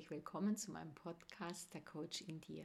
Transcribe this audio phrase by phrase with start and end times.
[0.00, 2.64] herzlich willkommen zu meinem Podcast Der Coach in dir.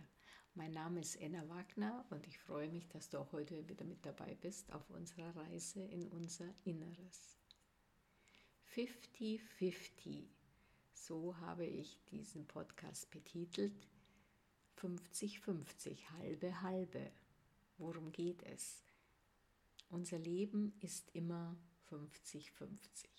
[0.53, 4.05] Mein Name ist Enna Wagner und ich freue mich, dass du auch heute wieder mit
[4.05, 7.35] dabei bist auf unserer Reise in unser Inneres.
[8.73, 10.29] 50-50,
[10.93, 13.85] so habe ich diesen Podcast betitelt.
[14.79, 17.11] 50-50, halbe halbe.
[17.77, 18.81] Worum geht es?
[19.89, 21.57] Unser Leben ist immer
[21.89, 23.09] 50-50.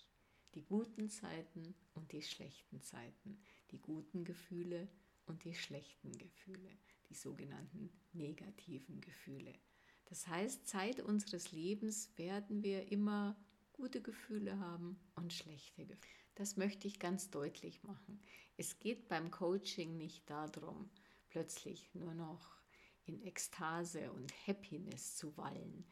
[0.55, 3.37] Die guten Zeiten und die schlechten Zeiten,
[3.71, 4.87] die guten Gefühle
[5.25, 6.77] und die schlechten Gefühle,
[7.09, 9.53] die sogenannten negativen Gefühle.
[10.05, 13.35] Das heißt, Zeit unseres Lebens werden wir immer
[13.73, 16.07] gute Gefühle haben und schlechte Gefühle.
[16.35, 18.21] Das möchte ich ganz deutlich machen.
[18.57, 20.89] Es geht beim Coaching nicht darum,
[21.29, 22.57] plötzlich nur noch
[23.05, 25.85] in Ekstase und Happiness zu wallen.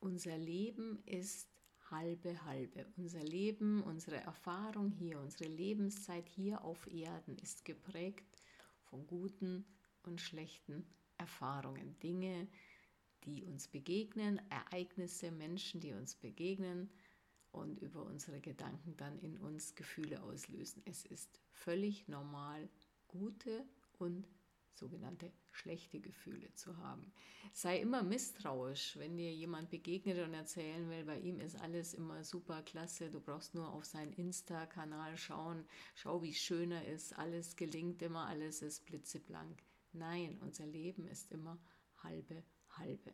[0.00, 1.48] Unser Leben ist
[1.90, 2.86] halbe halbe.
[2.96, 8.42] Unser Leben, unsere Erfahrung hier, unsere Lebenszeit hier auf Erden ist geprägt
[8.84, 9.64] von guten
[10.02, 10.86] und schlechten
[11.18, 12.48] Erfahrungen, Dinge,
[13.24, 16.90] die uns begegnen, Ereignisse, Menschen, die uns begegnen
[17.50, 20.82] und über unsere Gedanken dann in uns Gefühle auslösen.
[20.84, 22.68] Es ist völlig normal,
[23.08, 23.64] gute
[23.98, 24.28] und
[24.78, 27.12] sogenannte schlechte Gefühle zu haben.
[27.52, 32.24] Sei immer misstrauisch, wenn dir jemand begegnet und erzählen will, bei ihm ist alles immer
[32.24, 37.56] super klasse, du brauchst nur auf seinen Insta-Kanal schauen, schau, wie schön er ist, alles
[37.56, 39.62] gelingt immer, alles ist blitzeblank.
[39.92, 41.58] Nein, unser Leben ist immer
[42.02, 43.12] halbe, halbe.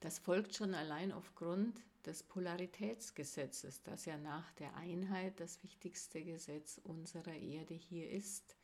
[0.00, 6.78] Das folgt schon allein aufgrund des Polaritätsgesetzes, das ja nach der Einheit das wichtigste Gesetz
[6.84, 8.56] unserer Erde hier ist.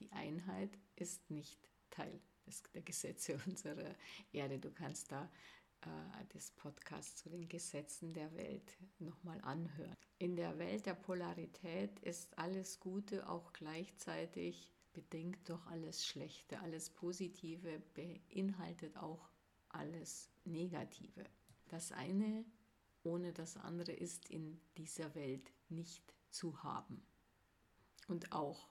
[0.00, 1.58] Die Einheit ist nicht
[1.90, 3.94] Teil des, der Gesetze unserer
[4.32, 4.58] Erde.
[4.58, 5.30] Du kannst da
[5.82, 9.96] äh, das Podcast zu den Gesetzen der Welt nochmal anhören.
[10.18, 16.60] In der Welt der Polarität ist alles Gute auch gleichzeitig bedingt durch alles Schlechte.
[16.60, 19.28] Alles Positive beinhaltet auch
[19.68, 21.24] alles Negative.
[21.68, 22.44] Das eine
[23.04, 27.06] ohne das andere ist in dieser Welt nicht zu haben.
[28.08, 28.68] Und auch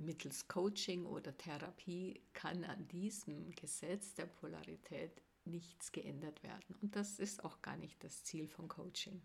[0.00, 6.74] mittels Coaching oder Therapie kann an diesem Gesetz der Polarität nichts geändert werden.
[6.80, 9.22] Und das ist auch gar nicht das Ziel von Coaching.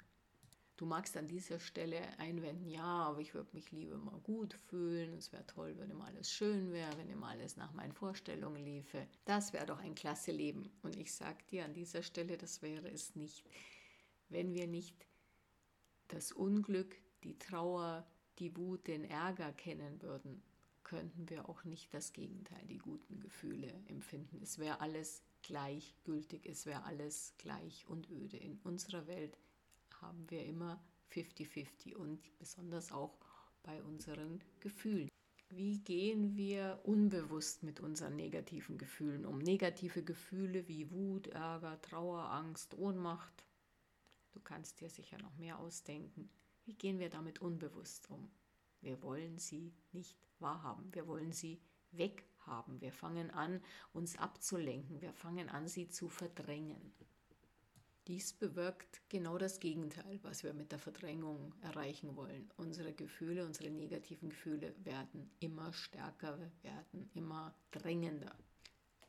[0.79, 5.13] Du magst an dieser Stelle einwenden, ja, aber ich würde mich lieber mal gut fühlen.
[5.13, 9.05] Es wäre toll, wenn immer alles schön wäre, wenn immer alles nach meinen Vorstellungen liefe.
[9.25, 10.71] Das wäre doch ein klasse Leben.
[10.81, 13.43] Und ich sage dir an dieser Stelle, das wäre es nicht.
[14.29, 15.05] Wenn wir nicht
[16.07, 20.41] das Unglück, die Trauer, die Wut, den Ärger kennen würden,
[20.89, 24.39] könnten wir auch nicht das Gegenteil, die guten Gefühle empfinden.
[24.41, 28.37] Es wäre alles gleichgültig, es wäre alles gleich und öde.
[28.37, 29.37] In unserer Welt
[30.01, 33.15] haben wir immer 50-50 und besonders auch
[33.61, 35.09] bei unseren Gefühlen.
[35.49, 39.37] Wie gehen wir unbewusst mit unseren negativen Gefühlen um?
[39.37, 43.45] Negative Gefühle wie Wut, Ärger, Trauer, Angst, Ohnmacht.
[44.31, 46.31] Du kannst dir sicher noch mehr ausdenken.
[46.65, 48.31] Wie gehen wir damit unbewusst um?
[48.81, 50.93] Wir wollen sie nicht wahrhaben.
[50.93, 52.81] Wir wollen sie weghaben.
[52.81, 53.61] Wir fangen an,
[53.93, 55.01] uns abzulenken.
[55.01, 56.93] Wir fangen an, sie zu verdrängen.
[58.07, 62.49] Dies bewirkt genau das Gegenteil, was wir mit der Verdrängung erreichen wollen.
[62.57, 68.35] Unsere Gefühle, unsere negativen Gefühle werden immer stärker, werden immer drängender.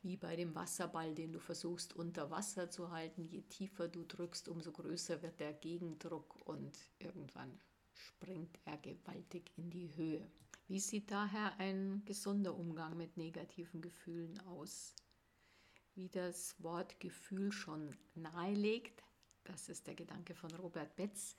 [0.03, 3.25] Wie bei dem Wasserball, den du versuchst unter Wasser zu halten.
[3.25, 7.59] Je tiefer du drückst, umso größer wird der Gegendruck und irgendwann
[7.93, 10.29] springt er gewaltig in die Höhe.
[10.67, 14.95] Wie sieht daher ein gesunder Umgang mit negativen Gefühlen aus?
[15.95, 19.03] Wie das Wort Gefühl schon nahelegt,
[19.43, 21.35] das ist der Gedanke von Robert Betz,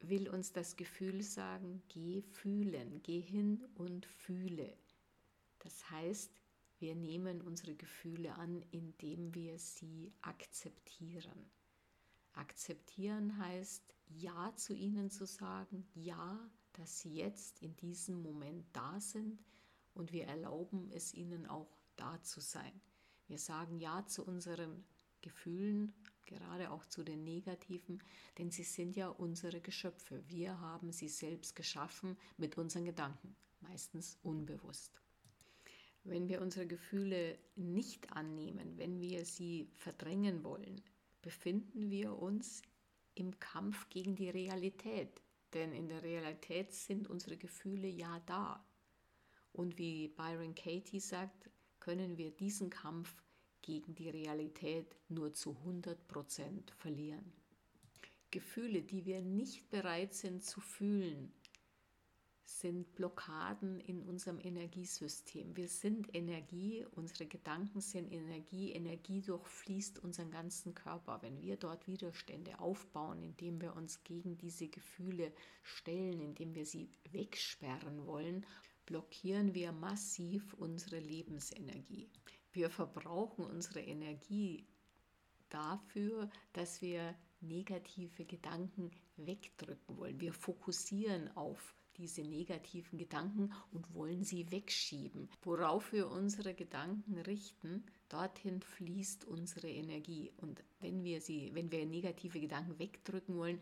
[0.00, 4.76] will uns das Gefühl sagen, geh fühlen, geh hin und fühle.
[5.58, 6.30] Das heißt,
[6.78, 11.50] wir nehmen unsere Gefühle an, indem wir sie akzeptieren.
[12.34, 16.38] Akzeptieren heißt, Ja zu ihnen zu sagen, Ja,
[16.74, 19.42] dass sie jetzt in diesem Moment da sind
[19.94, 22.80] und wir erlauben es ihnen auch da zu sein.
[23.28, 24.84] Wir sagen Ja zu unseren
[25.22, 25.94] Gefühlen,
[26.26, 28.02] gerade auch zu den negativen,
[28.38, 30.22] denn sie sind ja unsere Geschöpfe.
[30.28, 35.00] Wir haben sie selbst geschaffen mit unseren Gedanken, meistens unbewusst.
[36.02, 40.82] Wenn wir unsere Gefühle nicht annehmen, wenn wir sie verdrängen wollen,
[41.24, 42.60] befinden wir uns
[43.14, 45.22] im Kampf gegen die Realität.
[45.54, 48.62] Denn in der Realität sind unsere Gefühle ja da.
[49.52, 51.48] Und wie Byron Katie sagt,
[51.80, 53.22] können wir diesen Kampf
[53.62, 57.32] gegen die Realität nur zu 100% verlieren.
[58.30, 61.32] Gefühle, die wir nicht bereit sind zu fühlen,
[62.44, 65.56] sind Blockaden in unserem Energiesystem.
[65.56, 71.22] Wir sind Energie, unsere Gedanken sind Energie, Energie durchfließt unseren ganzen Körper.
[71.22, 75.32] Wenn wir dort Widerstände aufbauen, indem wir uns gegen diese Gefühle
[75.62, 78.44] stellen, indem wir sie wegsperren wollen,
[78.86, 82.10] blockieren wir massiv unsere Lebensenergie.
[82.52, 84.66] Wir verbrauchen unsere Energie
[85.48, 90.20] dafür, dass wir negative Gedanken wegdrücken wollen.
[90.20, 95.28] Wir fokussieren auf diese negativen Gedanken und wollen sie wegschieben.
[95.42, 100.32] Worauf wir unsere Gedanken richten, dorthin fließt unsere Energie.
[100.36, 103.60] Und wenn wir sie, wenn wir negative Gedanken wegdrücken wollen,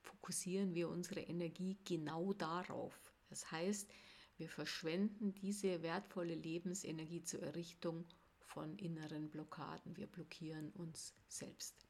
[0.00, 2.98] fokussieren wir unsere Energie genau darauf.
[3.28, 3.90] Das heißt,
[4.36, 8.04] wir verschwenden diese wertvolle Lebensenergie zur Errichtung
[8.40, 9.96] von inneren Blockaden.
[9.96, 11.86] Wir blockieren uns selbst.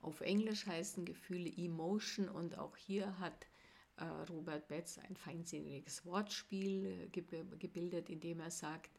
[0.00, 3.46] Auf Englisch heißen Gefühle Emotion und auch hier hat
[4.28, 8.90] Robert Betz ein feinsinniges Wortspiel äh, gebildet, indem er sagt,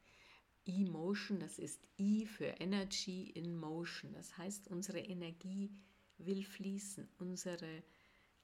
[0.66, 4.14] Emotion, das ist E für Energy in Motion.
[4.14, 5.72] Das heißt, unsere Energie
[6.18, 7.10] will fließen.
[7.18, 7.84] Unsere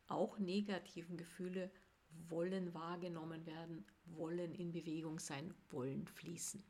[0.07, 1.71] auch negativen Gefühle
[2.27, 6.63] wollen wahrgenommen werden, wollen in Bewegung sein, wollen fließen.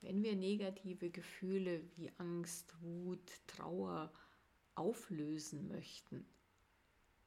[0.00, 4.10] Wenn wir negative Gefühle wie Angst, Wut, Trauer
[4.74, 6.24] auflösen möchten,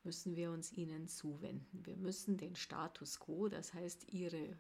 [0.06, 1.86] müssen wir uns ihnen zuwenden.
[1.86, 4.58] Wir müssen den Status quo, das heißt ihre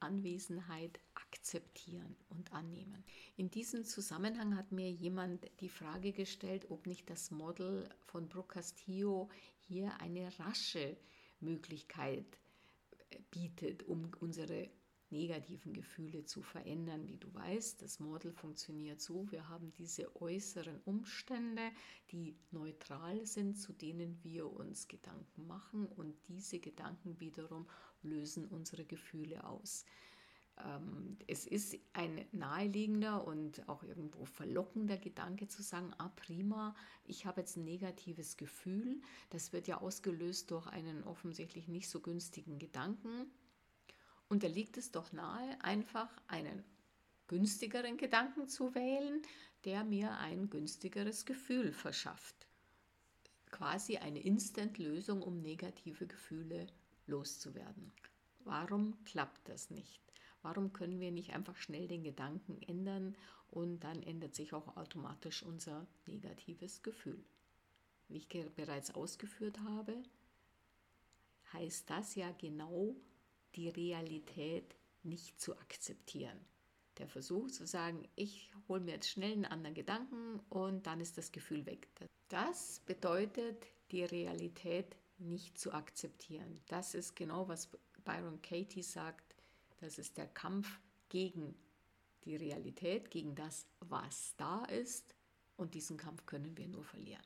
[0.00, 3.04] Anwesenheit akzeptieren und annehmen.
[3.36, 8.54] In diesem Zusammenhang hat mir jemand die Frage gestellt, ob nicht das Model von Brooke
[8.54, 10.96] Castillo hier eine rasche
[11.40, 12.38] Möglichkeit
[13.30, 14.68] bietet, um unsere
[15.14, 17.08] negativen Gefühle zu verändern.
[17.08, 21.62] Wie du weißt, das Model funktioniert so, wir haben diese äußeren Umstände,
[22.10, 27.66] die neutral sind, zu denen wir uns Gedanken machen und diese Gedanken wiederum
[28.02, 29.84] lösen unsere Gefühle aus.
[30.58, 36.74] Ähm, es ist ein naheliegender und auch irgendwo verlockender Gedanke zu sagen, ah prima,
[37.04, 39.00] ich habe jetzt ein negatives Gefühl.
[39.30, 43.30] Das wird ja ausgelöst durch einen offensichtlich nicht so günstigen Gedanken
[44.34, 46.64] und da liegt es doch nahe, einfach einen
[47.28, 49.22] günstigeren Gedanken zu wählen,
[49.64, 52.48] der mir ein günstigeres Gefühl verschafft.
[53.52, 56.66] Quasi eine Instant-Lösung, um negative Gefühle
[57.06, 57.92] loszuwerden.
[58.40, 60.02] Warum klappt das nicht?
[60.42, 63.14] Warum können wir nicht einfach schnell den Gedanken ändern
[63.52, 67.24] und dann ändert sich auch automatisch unser negatives Gefühl?
[68.08, 70.02] Wie ich bereits ausgeführt habe,
[71.52, 72.96] heißt das ja genau,
[73.54, 76.38] die Realität nicht zu akzeptieren.
[76.98, 81.18] Der Versuch zu sagen, ich hole mir jetzt schnell einen anderen Gedanken und dann ist
[81.18, 81.88] das Gefühl weg.
[82.28, 86.60] Das bedeutet, die Realität nicht zu akzeptieren.
[86.68, 87.68] Das ist genau, was
[88.04, 89.34] Byron Katie sagt.
[89.80, 91.54] Das ist der Kampf gegen
[92.24, 95.14] die Realität, gegen das, was da ist.
[95.56, 97.22] Und diesen Kampf können wir nur verlieren.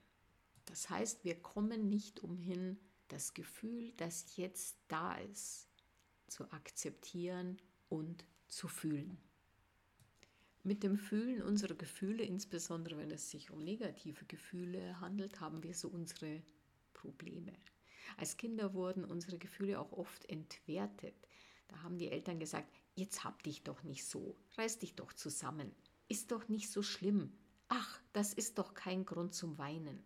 [0.65, 5.68] Das heißt, wir kommen nicht umhin, das Gefühl, das jetzt da ist,
[6.29, 7.59] zu akzeptieren
[7.89, 9.19] und zu fühlen.
[10.63, 15.75] Mit dem Fühlen unserer Gefühle, insbesondere wenn es sich um negative Gefühle handelt, haben wir
[15.75, 16.43] so unsere
[16.93, 17.53] Probleme.
[18.17, 21.15] Als Kinder wurden unsere Gefühle auch oft entwertet.
[21.69, 25.75] Da haben die Eltern gesagt, jetzt hab dich doch nicht so, reiß dich doch zusammen,
[26.09, 27.33] ist doch nicht so schlimm.
[27.69, 30.03] Ach, das ist doch kein Grund zum Weinen.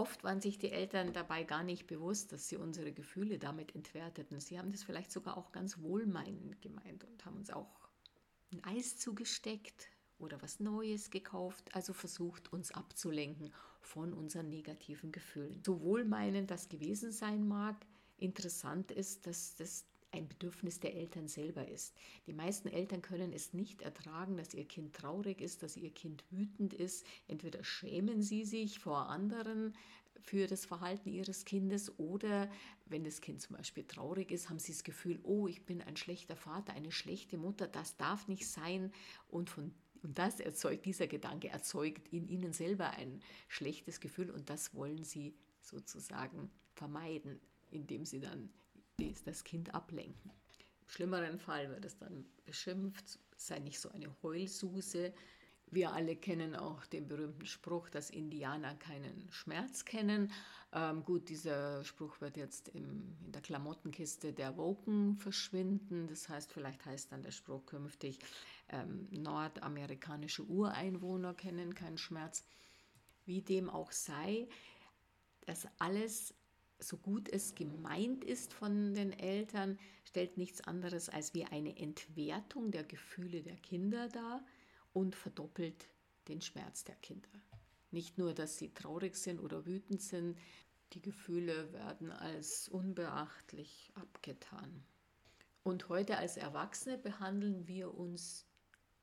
[0.00, 4.40] Oft waren sich die Eltern dabei gar nicht bewusst, dass sie unsere Gefühle damit entwerteten.
[4.40, 7.90] Sie haben das vielleicht sogar auch ganz wohlmeinend gemeint und haben uns auch
[8.50, 13.52] ein Eis zugesteckt oder was Neues gekauft, also versucht, uns abzulenken
[13.82, 15.62] von unseren negativen Gefühlen.
[15.66, 17.76] So wohlmeinend das gewesen sein mag,
[18.16, 21.94] interessant ist, dass das ein Bedürfnis der Eltern selber ist.
[22.26, 26.24] Die meisten Eltern können es nicht ertragen, dass ihr Kind traurig ist, dass ihr Kind
[26.30, 27.06] wütend ist.
[27.28, 29.74] Entweder schämen sie sich vor anderen
[30.22, 32.50] für das Verhalten ihres Kindes oder
[32.86, 35.96] wenn das Kind zum Beispiel traurig ist, haben sie das Gefühl, oh, ich bin ein
[35.96, 38.92] schlechter Vater, eine schlechte Mutter, das darf nicht sein
[39.28, 44.48] und von und das erzeugt, dieser Gedanke erzeugt in ihnen selber ein schlechtes Gefühl und
[44.48, 47.38] das wollen sie sozusagen vermeiden,
[47.70, 48.50] indem sie dann
[49.24, 50.30] das Kind ablenken.
[50.82, 55.12] Im schlimmeren Fall wird es dann beschimpft, sei nicht so eine Heulsuse.
[55.72, 60.32] Wir alle kennen auch den berühmten Spruch, dass Indianer keinen Schmerz kennen.
[60.72, 66.08] Ähm, gut, dieser Spruch wird jetzt im, in der Klamottenkiste der Woken verschwinden.
[66.08, 68.18] Das heißt, vielleicht heißt dann der Spruch künftig,
[68.68, 72.44] ähm, nordamerikanische Ureinwohner kennen keinen Schmerz.
[73.24, 74.48] Wie dem auch sei,
[75.46, 76.34] das alles
[76.82, 82.70] so gut es gemeint ist von den Eltern, stellt nichts anderes als wie eine Entwertung
[82.70, 84.44] der Gefühle der Kinder dar
[84.92, 85.88] und verdoppelt
[86.28, 87.28] den Schmerz der Kinder.
[87.90, 90.38] Nicht nur, dass sie traurig sind oder wütend sind,
[90.92, 94.84] die Gefühle werden als unbeachtlich abgetan.
[95.62, 98.46] Und heute als Erwachsene behandeln wir uns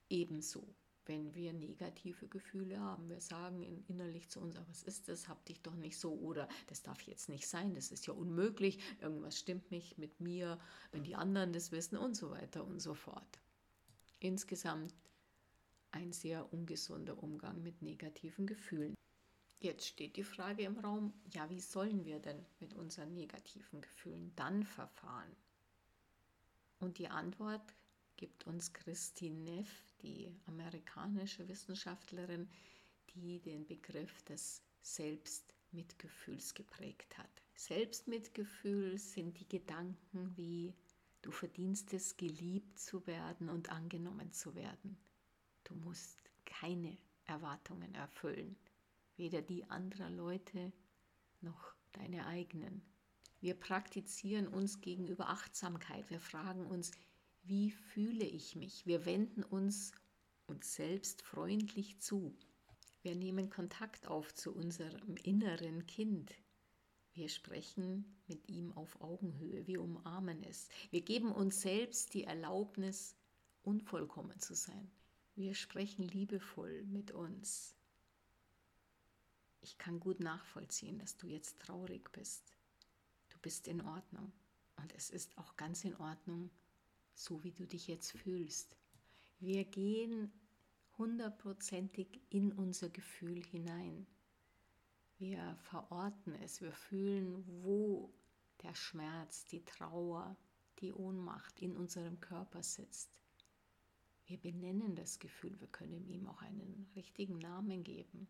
[0.10, 0.75] ebenso,
[1.07, 3.09] wenn wir negative Gefühle haben.
[3.09, 5.27] Wir sagen innerlich zu uns, was ist das?
[5.27, 8.79] Hab dich doch nicht so oder das darf jetzt nicht sein, das ist ja unmöglich,
[9.01, 10.59] irgendwas stimmt nicht mit mir,
[10.91, 13.39] wenn die anderen das wissen und so weiter und so fort.
[14.19, 14.93] Insgesamt
[15.91, 18.95] ein sehr ungesunder Umgang mit negativen Gefühlen.
[19.59, 24.31] Jetzt steht die Frage im Raum, ja, wie sollen wir denn mit unseren negativen Gefühlen
[24.35, 25.35] dann verfahren?
[26.79, 27.73] Und die Antwort
[28.17, 32.50] gibt uns Christine Neff, die amerikanische Wissenschaftlerin,
[33.13, 37.29] die den Begriff des Selbstmitgefühls geprägt hat.
[37.55, 40.74] Selbstmitgefühl sind die Gedanken wie
[41.21, 44.97] du verdienst es, geliebt zu werden und angenommen zu werden.
[45.63, 48.55] Du musst keine Erwartungen erfüllen,
[49.17, 50.71] weder die anderer Leute
[51.41, 52.81] noch deine eigenen.
[53.39, 56.09] Wir praktizieren uns gegenüber Achtsamkeit.
[56.09, 56.91] Wir fragen uns,
[57.48, 58.86] wie fühle ich mich?
[58.86, 59.94] Wir wenden uns
[60.48, 62.36] uns selbst freundlich zu.
[63.01, 66.34] Wir nehmen Kontakt auf zu unserem inneren Kind.
[67.13, 70.70] Wir sprechen mit ihm auf Augenhöhe, wir umarmen es.
[70.89, 73.16] Wir geben uns selbst die Erlaubnis,
[73.63, 74.92] unvollkommen zu sein.
[75.36, 77.75] Wir sprechen liebevoll mit uns.
[79.62, 82.54] Ich kann gut nachvollziehen, dass du jetzt traurig bist.
[83.30, 84.32] Du bist in Ordnung.
[84.77, 86.51] Und es ist auch ganz in Ordnung,
[87.17, 88.77] so wie du dich jetzt fühlst.
[89.39, 90.31] Wir gehen
[90.97, 94.05] hundertprozentig in unser Gefühl hinein.
[95.17, 98.13] Wir verorten es, wir fühlen, wo
[98.62, 100.38] der Schmerz, die Trauer,
[100.79, 103.09] die Ohnmacht in unserem Körper sitzt.
[104.27, 108.27] Wir benennen das Gefühl, wir können ihm auch einen richtigen Namen geben.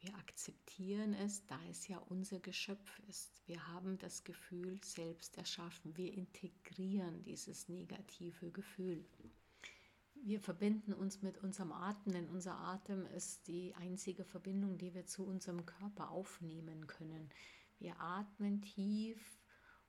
[0.00, 3.42] Wir akzeptieren es, da es ja unser Geschöpf ist.
[3.46, 5.96] Wir haben das Gefühl selbst erschaffen.
[5.96, 9.04] Wir integrieren dieses negative Gefühl.
[10.14, 15.06] Wir verbinden uns mit unserem Atem, denn unser Atem ist die einzige Verbindung, die wir
[15.06, 17.30] zu unserem Körper aufnehmen können.
[17.78, 19.38] Wir atmen tief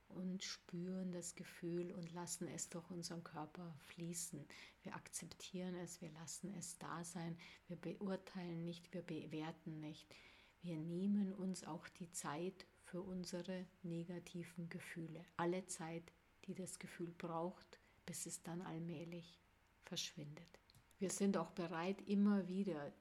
[0.08, 4.46] und spüren das Gefühl und lassen es durch unseren Körper fließen.
[4.82, 7.36] Wir akzeptieren es, wir lassen es da sein,
[7.66, 10.14] wir beurteilen nicht, wir bewerten nicht.
[10.62, 15.24] Wir nehmen uns auch die Zeit für unsere negativen Gefühle.
[15.36, 16.12] Alle Zeit,
[16.46, 19.38] die das Gefühl braucht, bis es dann allmählich
[19.84, 20.58] verschwindet.
[20.98, 22.92] Wir sind auch bereit, immer wieder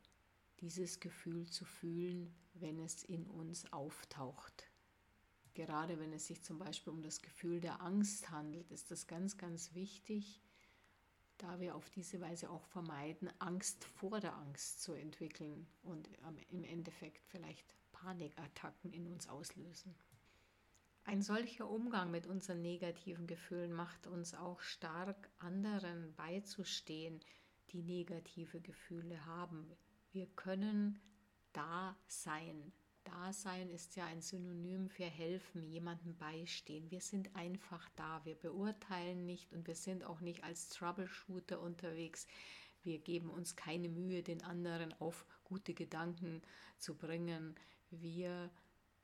[0.60, 4.70] dieses Gefühl zu fühlen, wenn es in uns auftaucht.
[5.58, 9.40] Gerade wenn es sich zum Beispiel um das Gefühl der Angst handelt, ist das ganz,
[9.40, 10.40] ganz wichtig,
[11.40, 16.12] da wir auf diese Weise auch vermeiden, Angst vor der Angst zu entwickeln und
[16.52, 19.96] im Endeffekt vielleicht Panikattacken in uns auslösen.
[21.06, 27.20] Ein solcher Umgang mit unseren negativen Gefühlen macht uns auch stark, anderen beizustehen,
[27.72, 29.72] die negative Gefühle haben.
[30.12, 31.02] Wir können
[31.52, 32.72] da sein,
[33.08, 36.92] Dasein ist ja ein Synonym für helfen, jemandem beistehen.
[36.92, 42.28] Wir sind einfach da, wir beurteilen nicht und wir sind auch nicht als Troubleshooter unterwegs.
[42.84, 46.42] Wir geben uns keine Mühe, den anderen auf gute Gedanken
[46.78, 47.56] zu bringen.
[47.92, 48.50] Wir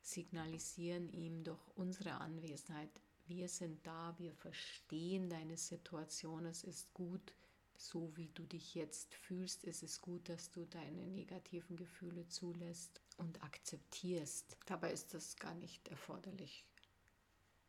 [0.02, 2.90] signalisieren ihm durch unsere Anwesenheit,
[3.26, 7.32] wir sind da, wir verstehen deine Situation, es ist gut,
[7.76, 13.00] so wie du dich jetzt fühlst, ist es gut, dass du deine negativen Gefühle zulässt
[13.16, 14.56] und akzeptierst.
[14.66, 16.66] Dabei ist das gar nicht erforderlich.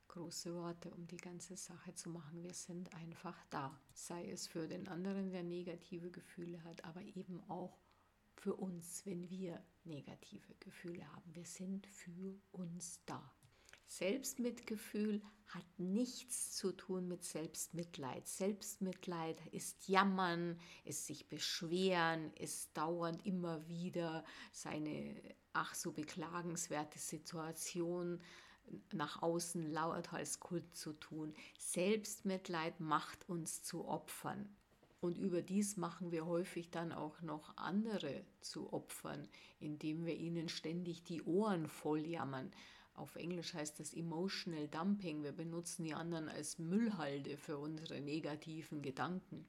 [0.07, 2.43] Große Worte, um die ganze Sache zu machen.
[2.43, 3.77] Wir sind einfach da.
[3.93, 7.77] Sei es für den anderen, der negative Gefühle hat, aber eben auch
[8.35, 11.35] für uns, wenn wir negative Gefühle haben.
[11.35, 13.34] Wir sind für uns da.
[13.87, 18.27] Selbstmitgefühl hat nichts zu tun mit Selbstmitleid.
[18.27, 25.21] Selbstmitleid ist Jammern, ist sich beschweren, ist dauernd immer wieder seine
[25.53, 28.21] ach so beklagenswerte Situation
[28.91, 31.33] nach außen lauthals kund zu tun.
[31.57, 34.49] Selbstmitleid macht uns zu Opfern.
[35.01, 39.27] Und überdies machen wir häufig dann auch noch andere zu Opfern,
[39.59, 42.51] indem wir ihnen ständig die Ohren voll jammern.
[42.95, 45.23] Auf Englisch heißt das Emotional Dumping.
[45.23, 49.45] Wir benutzen die anderen als Müllhalde für unsere negativen Gedanken.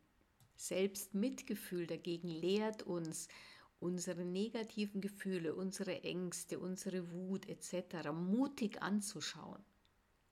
[0.56, 3.28] Selbstmitgefühl dagegen lehrt uns,
[3.78, 8.10] unsere negativen Gefühle, unsere Ängste, unsere Wut etc.
[8.12, 9.62] mutig anzuschauen,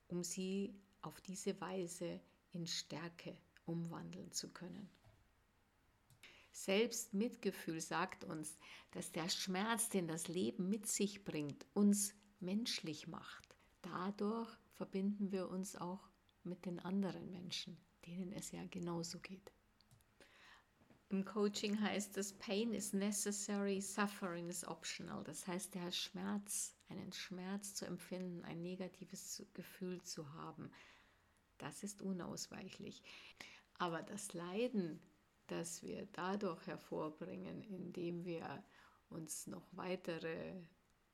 [0.07, 2.19] um sie auf diese Weise
[2.51, 4.89] in Stärke umwandeln zu können.
[6.51, 8.57] Selbstmitgefühl sagt uns,
[8.91, 13.55] dass der Schmerz, den das Leben mit sich bringt, uns menschlich macht.
[13.81, 16.09] Dadurch verbinden wir uns auch
[16.43, 19.51] mit den anderen Menschen, denen es ja genauso geht.
[21.09, 25.23] Im Coaching heißt es, Pain is necessary, suffering is optional.
[25.23, 30.71] Das heißt, der Schmerz, einen Schmerz zu empfinden, ein negatives Gefühl zu haben,
[31.57, 33.03] das ist unausweichlich.
[33.77, 34.99] Aber das Leiden,
[35.47, 38.63] das wir dadurch hervorbringen, indem wir
[39.09, 40.59] uns noch weitere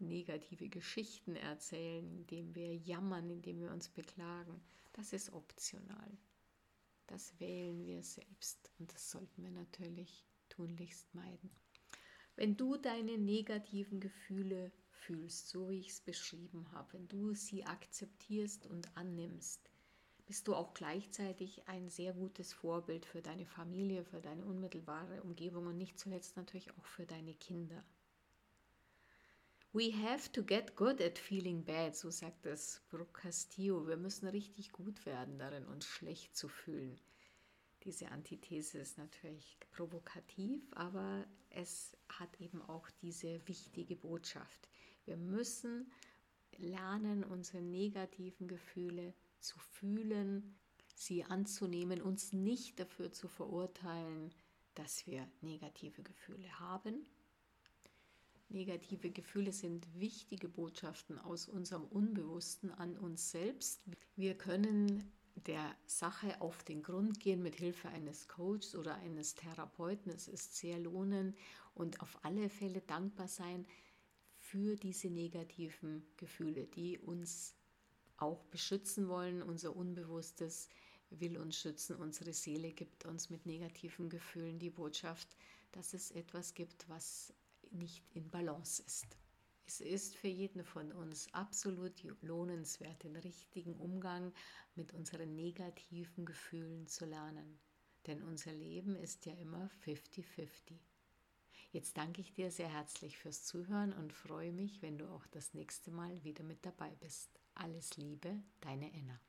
[0.01, 4.61] negative Geschichten erzählen, indem wir jammern, indem wir uns beklagen,
[4.93, 6.17] das ist optional.
[7.07, 11.51] Das wählen wir selbst und das sollten wir natürlich tunlichst meiden.
[12.35, 17.65] Wenn du deine negativen Gefühle fühlst, so wie ich es beschrieben habe, wenn du sie
[17.65, 19.69] akzeptierst und annimmst,
[20.25, 25.67] bist du auch gleichzeitig ein sehr gutes Vorbild für deine Familie, für deine unmittelbare Umgebung
[25.67, 27.83] und nicht zuletzt natürlich auch für deine Kinder.
[29.73, 33.87] We have to get good at feeling bad, so sagt es Brooke Castillo.
[33.87, 36.99] Wir müssen richtig gut werden darin, uns schlecht zu fühlen.
[37.85, 44.67] Diese Antithese ist natürlich provokativ, aber es hat eben auch diese wichtige Botschaft.
[45.05, 45.89] Wir müssen
[46.57, 50.53] lernen, unsere negativen Gefühle zu fühlen,
[50.95, 54.33] sie anzunehmen, uns nicht dafür zu verurteilen,
[54.75, 57.05] dass wir negative Gefühle haben
[58.51, 63.81] Negative Gefühle sind wichtige Botschaften aus unserem Unbewussten an uns selbst.
[64.15, 70.11] Wir können der Sache auf den Grund gehen mit Hilfe eines Coaches oder eines Therapeuten.
[70.11, 71.37] Es ist sehr lohnend
[71.73, 73.65] und auf alle Fälle dankbar sein
[74.37, 77.55] für diese negativen Gefühle, die uns
[78.17, 79.41] auch beschützen wollen.
[79.41, 80.67] Unser Unbewusstes
[81.09, 81.95] will uns schützen.
[81.95, 85.35] Unsere Seele gibt uns mit negativen Gefühlen die Botschaft,
[85.71, 87.33] dass es etwas gibt, was
[87.71, 89.17] nicht in Balance ist.
[89.65, 94.33] Es ist für jeden von uns absolut lohnenswert, den richtigen Umgang
[94.75, 97.59] mit unseren negativen Gefühlen zu lernen.
[98.07, 100.77] Denn unser Leben ist ja immer 50-50.
[101.71, 105.53] Jetzt danke ich dir sehr herzlich fürs Zuhören und freue mich, wenn du auch das
[105.53, 107.39] nächste Mal wieder mit dabei bist.
[107.55, 109.21] Alles Liebe, deine Enna.